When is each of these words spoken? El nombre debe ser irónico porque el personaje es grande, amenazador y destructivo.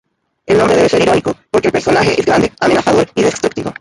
El 0.47 0.57
nombre 0.57 0.77
debe 0.77 0.89
ser 0.89 1.03
irónico 1.03 1.37
porque 1.51 1.67
el 1.67 1.73
personaje 1.73 2.19
es 2.19 2.25
grande, 2.25 2.51
amenazador 2.59 3.07
y 3.13 3.21
destructivo. 3.21 3.69